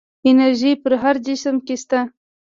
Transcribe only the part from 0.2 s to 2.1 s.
انرژي په هر جسم کې شته.